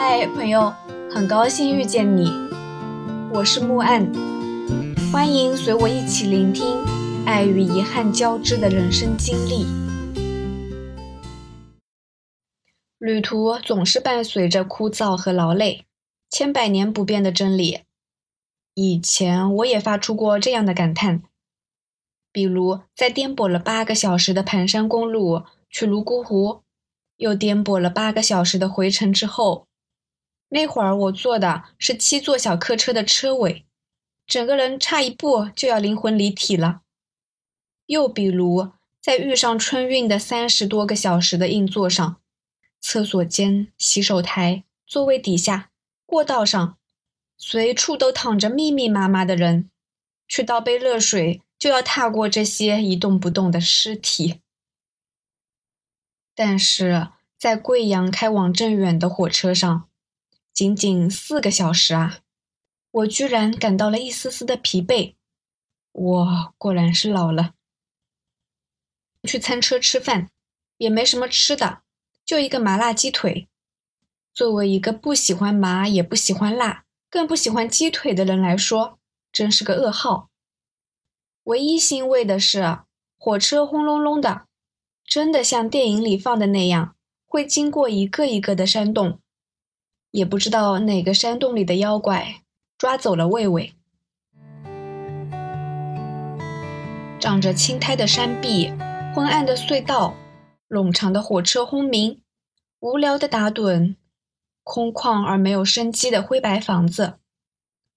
[0.00, 0.72] 嗨，朋友，
[1.10, 2.30] 很高兴遇见你，
[3.34, 4.08] 我是木岸，
[5.10, 6.64] 欢迎随我一起聆听
[7.26, 9.66] 爱与遗憾交织的人生经历。
[12.98, 15.84] 旅途总是伴随着枯燥和劳累，
[16.30, 17.80] 千百年不变的真理。
[18.74, 21.24] 以前我也发出过这样的感叹，
[22.30, 26.62] 比如在颠簸了八个小时的盘山公路去泸沽湖，
[27.16, 29.66] 又颠簸了八个小时的回程之后。
[30.50, 33.66] 那会儿我坐的是七座小客车的车尾，
[34.26, 36.80] 整个人差一步就要灵魂离体了。
[37.84, 42.20] 又比如在遇上春运的三十多个小时的硬座上，
[42.80, 45.70] 厕所间、洗手台、座位底下、
[46.06, 46.78] 过道上，
[47.36, 49.70] 随处都躺着密密麻麻的人，
[50.26, 54.40] 去倒杯热水就要踏过这些一动不动的尸体。
[56.34, 59.87] 但是在贵阳开往镇远的火车上。
[60.58, 62.18] 仅仅四个小时啊，
[62.90, 65.14] 我居然感到了一丝丝的疲惫。
[65.92, 67.54] 我果然是老了。
[69.22, 70.30] 去餐车吃饭，
[70.78, 71.82] 也没什么吃的，
[72.24, 73.46] 就一个麻辣鸡腿。
[74.34, 78.98] 作为一个不喜欢麻也不喜欢辣，更不喜欢鸡腿的人来说，
[79.30, 80.28] 真是个噩耗。
[81.44, 82.80] 唯一欣慰的是，
[83.16, 84.48] 火车轰隆隆的，
[85.04, 86.96] 真的像电影里放的那样，
[87.28, 89.20] 会经过一个一个的山洞。
[90.10, 92.42] 也不知道哪个山洞里的妖怪
[92.76, 93.74] 抓走了魏魏。
[97.20, 98.72] 长着青苔的山壁，
[99.14, 100.14] 昏暗的隧道，
[100.68, 102.22] 冗长的火车轰鸣，
[102.80, 103.96] 无聊的打盹，
[104.62, 107.18] 空旷而没有生机的灰白房子，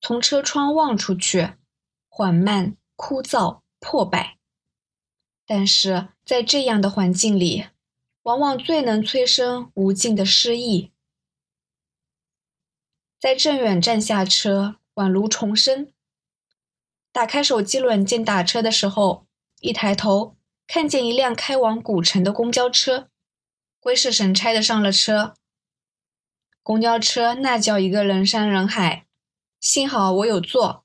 [0.00, 1.50] 从车窗望出去，
[2.08, 4.38] 缓慢、枯燥、破败。
[5.46, 7.66] 但是在这样的环境里，
[8.22, 10.90] 往往最能催生无尽的诗意。
[13.22, 15.92] 在镇远站下车，宛如重生。
[17.12, 19.28] 打开手机软件打车的时候，
[19.60, 20.34] 一抬头
[20.66, 23.06] 看见一辆开往古城的公交车，
[23.78, 25.34] 鬼使神差的上了车。
[26.64, 29.06] 公交车那叫一个人山人海，
[29.60, 30.84] 幸好我有座，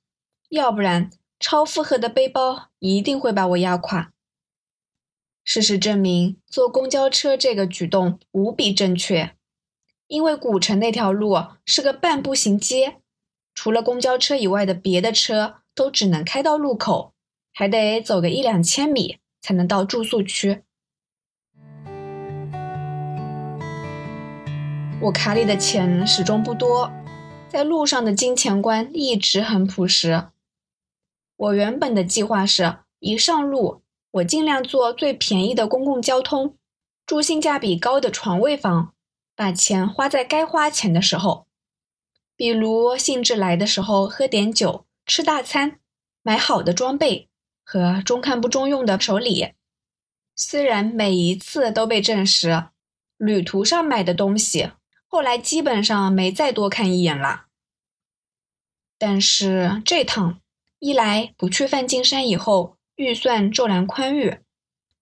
[0.50, 1.09] 要不然
[1.40, 4.14] 超负荷的背包一定会把我压垮。
[5.44, 9.36] 事实证明，坐公交车这个举动无比正确。
[10.07, 11.35] 因为古城那条路
[11.66, 12.97] 是个半步行街，
[13.53, 17.13] 除了公交车以外的别的车都只能开到路口，
[17.53, 20.62] 还得走个一两千米才能到住宿区。
[25.01, 26.89] 我卡里的钱始终不多，
[27.50, 30.29] 在路上的金钱观一直很朴实。
[31.35, 33.81] 我原本的计划是一上路，
[34.12, 36.56] 我尽量坐最便宜的公共交通，
[37.06, 38.94] 住性价比高的床位房。
[39.38, 41.46] 把钱花在该花钱的时候，
[42.36, 45.80] 比如兴致来的时候喝点酒、吃大餐、
[46.24, 47.30] 买好的装备
[47.64, 49.53] 和中看不中用的手礼。
[50.36, 52.70] 虽然每一次都被证实，
[53.18, 54.72] 旅途上买的东西
[55.06, 57.46] 后来基本上没再多看一眼了。
[58.98, 60.42] 但是这趟，
[60.80, 64.40] 一来不去梵净山以后预算骤然宽裕，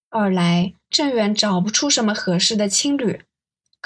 [0.10, 3.22] 二来镇远找不出什么合适的青旅。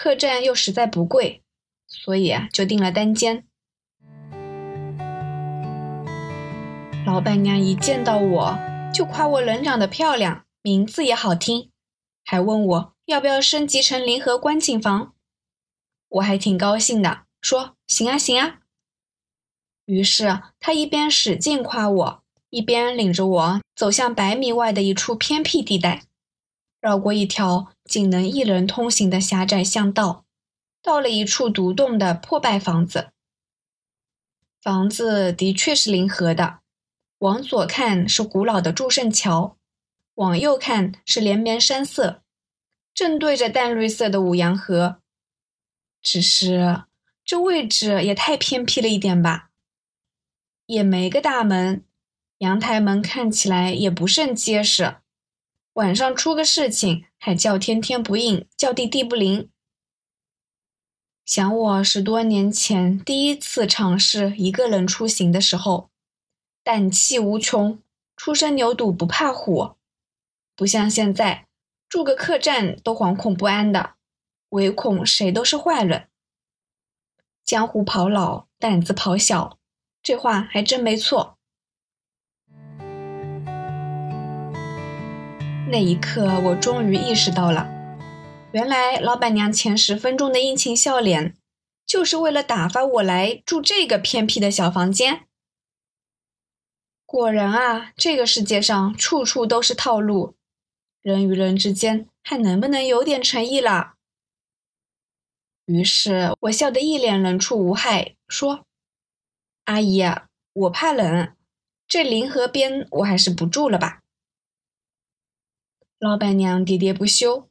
[0.02, 1.44] 客栈又实在不贵，
[1.86, 3.46] 所以啊，就订了单间。
[7.06, 8.58] 老板娘一见到我
[8.94, 11.70] 就夸我人长得漂亮，名字也好听，
[12.24, 15.16] 还问我要不要升级成联合观景房。
[16.08, 18.60] 我还挺高兴的，说行啊行啊。
[19.84, 26.04] 于是他一边使劲夸我，一边领着我走向百米外的一处偏僻地带。
[26.82, 30.26] 绕过一条仅能一人通行的狭窄巷道，
[30.82, 33.10] 到了一处独栋的破败房子。
[34.62, 36.60] 房子的确是临河的，
[37.20, 39.58] 往左看是古老的祝圣桥，
[40.16, 42.22] 往右看是连绵山色，
[42.94, 45.02] 正对着淡绿色的五羊河。
[46.02, 46.84] 只是
[47.26, 49.50] 这位置也太偏僻了一点吧？
[50.66, 51.84] 也没个大门，
[52.38, 54.98] 阳台门看起来也不甚结实。
[55.80, 59.50] 晚上出个事情，还叫天天不应，叫地地不灵。
[61.24, 65.90] 想我十多年前第一次尝试一个人出行的时候，
[66.66, 67.82] 胆气无穷，
[68.18, 69.76] 初生牛犊不怕虎，
[70.54, 71.48] 不像现在
[71.88, 73.94] 住个客栈都惶恐不安的，
[74.50, 76.10] 唯恐谁都是坏人。
[77.46, 79.58] 江湖跑老，胆子跑小，
[80.04, 81.39] 这话还真没错。
[85.72, 87.70] 那一刻，我终于意识到了，
[88.54, 91.38] 原来老板娘前十分钟的殷勤笑脸，
[91.86, 95.28] 就是为了打发我来住这个偏僻的小房间。
[97.06, 100.34] 果然啊，这个世界上处处都是套路，
[101.04, 103.94] 人与人之间还能不能有点诚意了？
[105.66, 108.66] 于是我笑得一脸人畜无害，说
[109.66, 110.04] ：“阿姨，
[110.54, 111.36] 我怕冷，
[111.88, 114.00] 这临河边我还是不住了吧。”
[116.00, 117.50] 老板娘喋喋不休：“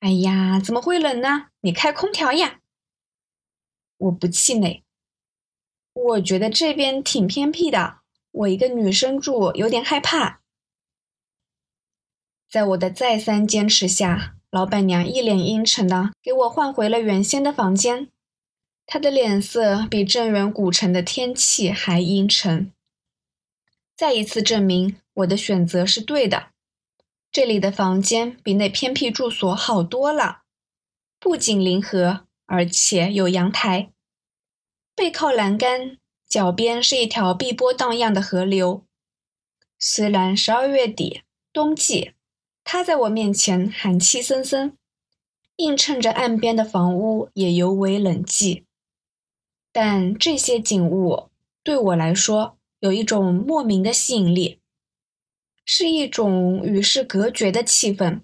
[0.00, 1.50] 哎呀，怎么会冷呢？
[1.60, 2.58] 你开空调呀！”
[3.98, 4.82] 我不气馁，
[5.92, 8.00] 我觉得这边挺偏僻的。
[8.32, 10.40] 我一个女生住有点害怕，
[12.50, 18.10] 在我的再三坚持下，老板娘一脸阴沉的给我换回了原先的房间。
[18.86, 22.72] 她的脸色比镇远古城的天气还阴沉，
[23.94, 26.50] 再一次证明我的选择是对的。
[27.30, 30.42] 这里的房间比那偏僻住所好多了，
[31.20, 33.90] 不仅临河，而且有阳台，
[34.94, 35.98] 背靠栏杆。
[36.28, 38.84] 脚边是一条碧波荡漾的河流，
[39.78, 41.22] 虽然十二月底
[41.54, 42.12] 冬季，
[42.64, 44.76] 它在我面前寒气森森，
[45.56, 48.64] 映衬着岸边的房屋也尤为冷寂。
[49.72, 51.30] 但这些景物
[51.62, 54.60] 对我来说有一种莫名的吸引力，
[55.70, 58.22] 是一种与世隔绝的气氛，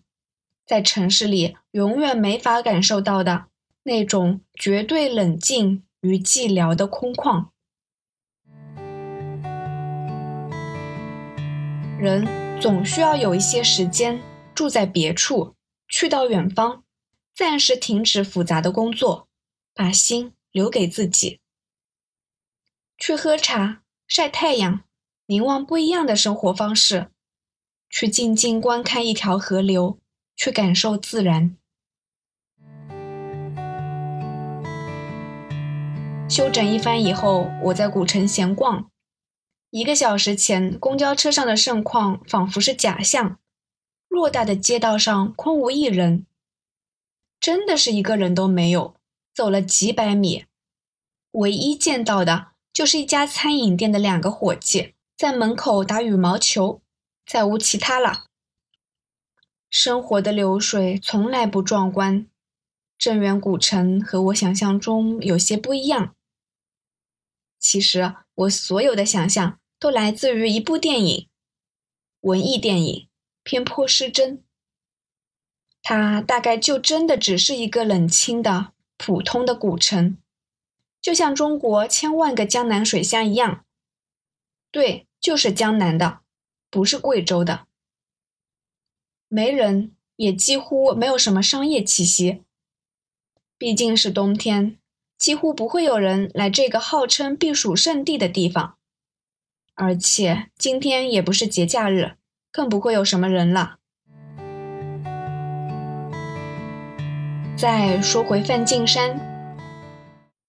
[0.64, 3.48] 在城市里永远没法感受到的
[3.82, 7.48] 那种绝对冷静与寂寥的空旷。
[12.00, 12.26] 人
[12.58, 14.22] 总需要有一些时间
[14.54, 15.54] 住在别处，
[15.86, 16.82] 去到远方，
[17.34, 19.28] 暂时停止复杂的工作，
[19.74, 21.40] 把心留给自己，
[22.96, 24.80] 去喝茶、晒太阳，
[25.26, 27.10] 凝望不一样的生活方式，
[27.96, 30.00] 去静静观看一条河流，
[30.34, 31.56] 去感受自然。
[36.28, 38.90] 休整一番以后，我在古城闲逛。
[39.70, 43.38] 一个小时前，公交车上的盛况仿佛是假象，
[44.10, 46.26] 偌大的街道上空无一人，
[47.38, 48.96] 真的是一个人都没有。
[49.32, 50.46] 走了几百米，
[51.30, 56.80] 唯一见到的就是一家餐饮店的两个伙计在门口打羽毛球，
[57.26, 58.26] 再无其他了。
[59.68, 62.26] 生活的流水从来不壮观，
[62.96, 66.14] 镇远古城和我想象中有些不一样。
[67.58, 69.58] 其实，我所有的想象。
[69.76, 71.28] 都来自于一部电影，
[72.20, 73.06] 文艺电影，
[73.42, 74.42] 偏颇失真。
[75.82, 80.16] 它大概就真的只是一个冷清的、普通的古城，
[81.02, 83.66] 就像中国千万个江南水乡一样。
[84.70, 86.22] 对，就是江南的，
[86.74, 87.68] 不是贵州的。
[89.28, 92.42] 没人，也几乎没有什么商业气息。
[93.56, 94.76] 毕竟是冬天，
[95.16, 98.74] 几乎不会有人来这个号称避暑胜地的地方。
[99.74, 102.16] 而且今天也不是节假日，
[102.50, 103.78] 更不会有什么人了。
[107.56, 109.16] 再说回梵净山，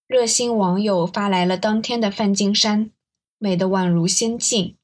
[0.07, 2.89] 热心网友发来了当天的梵净山，
[3.37, 4.75] 美得宛如仙境。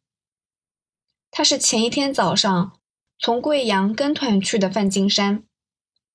[1.32, 2.78] 他是前一天早上
[3.18, 5.44] 从贵阳跟团去的梵净山，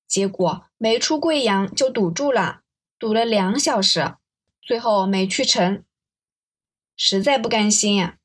[0.07, 2.61] 结果没出贵阳就堵住了，
[2.99, 4.15] 堵了两小时，
[4.61, 5.83] 最后没去成。
[6.95, 8.17] 实在不甘心呀，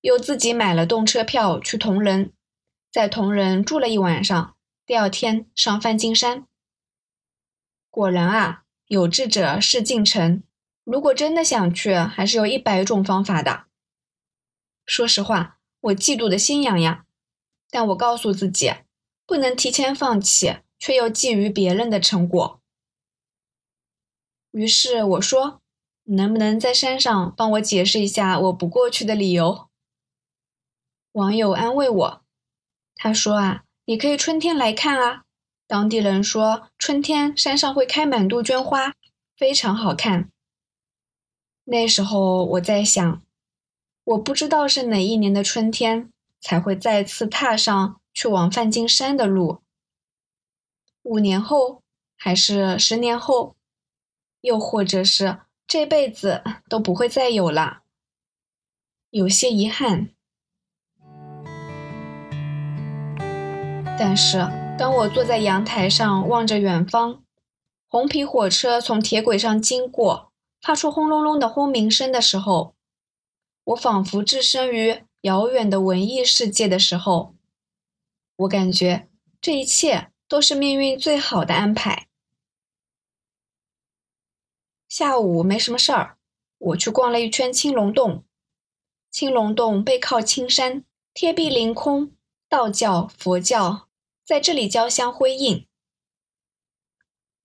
[0.00, 2.32] 又自己买了动车票去铜仁，
[2.90, 6.46] 在铜仁住了一晚上，第二天上梵净山。
[7.90, 10.42] 果然啊，有志者事竟成。
[10.82, 13.64] 如果真的想去，还是有一百种方法的。
[14.84, 17.06] 说实话，我嫉妒的心痒痒，
[17.70, 18.72] 但我告诉自己，
[19.26, 22.60] 不能提前放弃，却又觊觎别人的成果。
[24.50, 25.60] 于是我说。
[26.06, 29.70] 能不能在山上帮我解释一下我不过去的理由？
[31.12, 32.24] 网友安慰我，
[32.94, 35.24] 他说啊，你可以春天来看啊。
[35.66, 38.92] 当地人说春天山上会开满杜鹃花，
[39.34, 40.30] 非常好看。
[41.64, 43.22] 那时候我在想，
[44.04, 49.62] 我不知道是哪一年的春天才会再次踏上去往梵净山的路。
[51.02, 51.82] 五年后，
[52.16, 53.56] 还是十年后，
[54.42, 55.38] 又或者是？
[55.66, 57.80] 这辈子都不会再有了，
[59.08, 60.10] 有些遗憾。
[63.98, 64.46] 但是，
[64.78, 67.22] 当我坐在阳台上望着远方，
[67.88, 70.30] 红皮火车从铁轨上经过，
[70.60, 72.73] 发出轰隆隆的轰鸣声的时候，
[73.64, 77.34] 我仿佛置身于遥远的文艺世界的时候，
[78.36, 79.08] 我感觉
[79.40, 82.08] 这一切都是命运最好的安排。
[84.86, 86.18] 下午没什么事儿，
[86.58, 88.24] 我去逛了一圈青龙洞。
[89.10, 92.12] 青龙洞背靠青山，贴壁凌空，
[92.48, 93.88] 道教、佛教
[94.24, 95.66] 在这里交相辉映。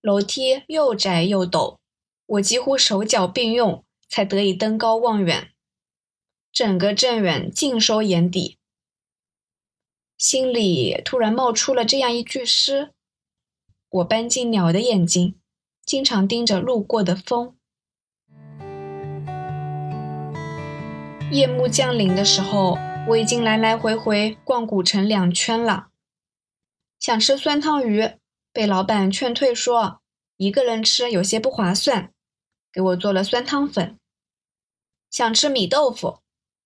[0.00, 1.78] 楼梯又窄又陡，
[2.26, 5.49] 我几乎手脚并用才得以登高望远。
[6.52, 8.58] 整个镇远尽收眼底，
[10.18, 12.92] 心里突然冒出了这样一句诗
[13.88, 15.38] ：“我搬进鸟的眼睛，
[15.84, 17.56] 经常盯着路过的风。”
[21.30, 22.76] 夜幕降临的时候，
[23.08, 25.90] 我已经来来回回逛古城两圈了。
[26.98, 28.10] 想吃酸汤鱼，
[28.52, 30.00] 被老板劝退说
[30.36, 32.12] 一个人吃有些不划算，
[32.72, 33.96] 给我做了酸汤粉。
[35.08, 36.18] 想吃米豆腐，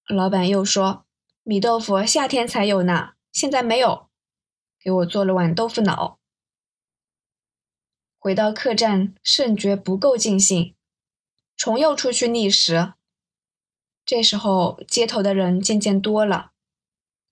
[0.09, 1.07] 老板又说
[1.43, 4.09] 米豆腐夏天才有呢，现在没有，
[4.79, 6.19] 给我做了碗豆腐脑。
[8.19, 10.75] 回到客栈，甚觉不够尽兴，
[11.57, 12.95] 重又出去觅食。
[14.07, 16.53] 这时候，街头的人渐渐多了，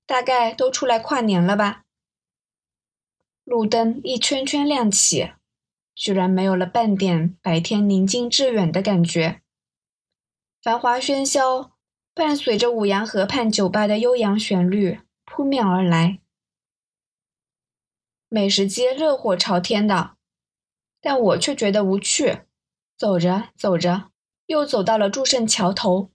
[0.07, 1.85] 大概都出来跨年了吧。
[3.45, 5.33] 路灯一圈圈亮起，
[5.95, 9.43] 居然没有了半点白天宁静致远的感觉。
[10.63, 11.72] 繁华喧嚣
[12.15, 16.21] 伴随着五羊河畔酒吧的悠扬旋律扑面而来，
[18.29, 20.17] 美食街热火朝天的，
[21.01, 22.43] 但我却觉得无趣。
[22.99, 24.11] 走着走着，
[24.47, 26.11] 又走到了祝圣桥头。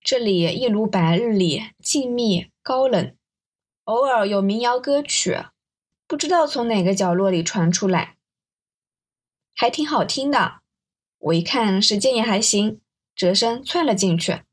[0.00, 3.14] 这里一如白日里静谧高冷，
[3.84, 5.44] 偶尔有民谣歌曲，
[6.06, 8.16] 不知道从哪个角落里传出来，
[9.54, 10.62] 还挺好听的。
[11.18, 12.80] 我一看时间也还行，
[13.14, 14.45] 折身窜了进去。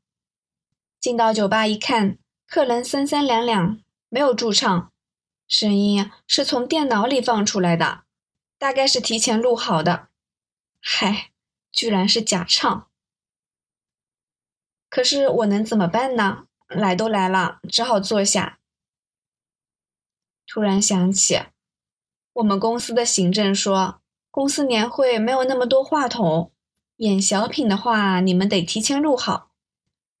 [1.04, 4.90] 进到酒吧一看，客人三三两两，没有驻唱，
[5.46, 8.04] 声音是从电脑里放出来的，
[8.58, 10.08] 大概是提前录好的。
[10.80, 11.30] 嗨，
[11.70, 12.88] 居然是假唱！
[14.88, 16.46] 可是我能怎么办呢？
[16.68, 18.58] 来都来了，只好坐下。
[20.46, 21.38] 突然想起，
[22.32, 26.50] 我们公司的行政说，公司年会没有那么多话筒，
[26.96, 29.50] 演小品的话，你们得提前录好，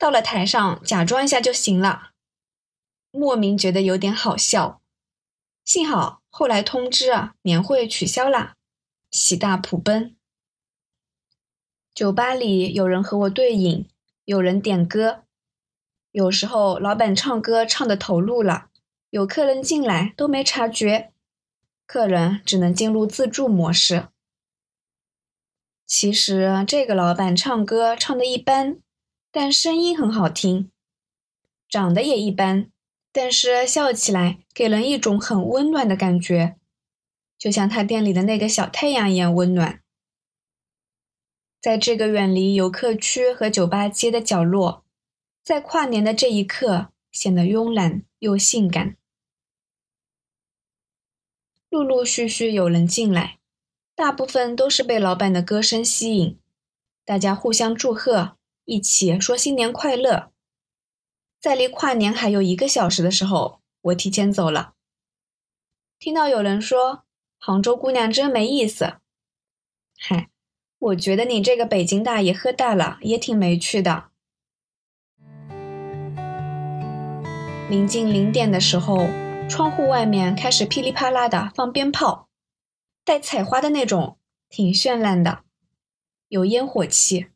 [0.04, 2.10] 到了台上假装一下就行了。
[3.10, 4.82] 莫名觉得有点好笑。
[5.64, 8.54] 幸好后来通知啊，年会取消啦，
[9.10, 10.14] 喜大普奔。
[11.94, 13.88] 酒吧里有人和我对饮。
[14.26, 15.22] 有人点歌，
[16.10, 18.68] 有时候老板唱歌唱的投入了，
[19.08, 21.12] 有客人进来都没察觉，
[21.86, 24.08] 客人只能进入自助模式。
[25.86, 28.78] 其实这个老板唱歌唱的一般，
[29.36, 30.70] 但声音很好听，
[31.68, 32.70] 长得也一般，
[33.10, 36.54] 但是笑起来给人一种很温暖的感觉，
[37.36, 39.82] 就像他店里的那个小太阳一样温暖。
[41.60, 44.84] 在这个远离游客区和酒吧街的角落，
[45.42, 48.96] 在跨年的这一刻，显得慵懒又性感。
[51.68, 53.40] 陆陆续续有人进来，
[53.96, 56.38] 大部分都是被老板的歌声吸引，
[57.04, 60.30] 大家互相祝贺，一起说新年快乐。
[61.40, 64.74] 在离跨年还有一个小时的时候，我提前走了。
[65.98, 67.04] 听到有人说
[67.38, 68.94] ：“杭州姑娘真没意思。”
[69.98, 70.30] 嗨。
[70.78, 74.10] 我觉得你这个北京大爷喝大了也挺没趣的。
[77.70, 79.06] 临近零点的时候，
[79.48, 82.28] 窗户外面开始噼里啪啦的放鞭炮，
[83.02, 84.18] 带彩花的那种，
[84.50, 85.44] 挺绚烂的，
[86.28, 87.28] 有烟火气。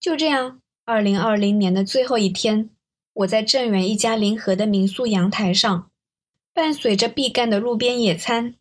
[0.00, 2.70] 就这样，二零二零年的最后一天，
[3.12, 5.90] 我在镇远一家临河的民宿阳台上，
[6.54, 8.54] 伴随着毕赣的路边野餐，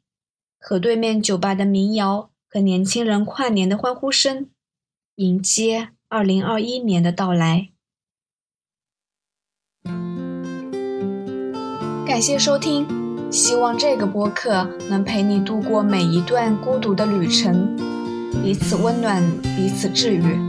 [0.59, 2.29] 和对面酒吧的民谣。
[2.51, 4.49] 和年轻人跨年的欢呼声，
[5.17, 7.69] 迎接二零二一年的到来。
[12.07, 12.87] 感谢收听，
[13.31, 17.77] 希望这个播客能陪你度过每一段孤独的旅程，
[18.43, 19.23] 彼此温暖，
[19.55, 20.48] 彼此治愈。